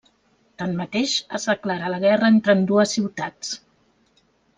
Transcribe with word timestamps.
Tanmateix, 0.59 1.11
es 1.39 1.45
declara 1.49 1.91
la 1.95 1.99
guerra 2.05 2.29
entre 2.37 2.55
ambdues 2.59 2.95
ciutats. 2.97 3.53